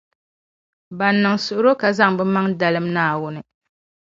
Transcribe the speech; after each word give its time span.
Ban 0.97 1.15
niŋ 1.23 1.35
suɣulo 1.43 1.71
ka 1.81 1.87
zaŋ 1.97 2.11
bɛ 2.17 2.23
maŋa 2.33 2.49
n-dalim 2.51 2.87
Naawuni. 2.95 3.41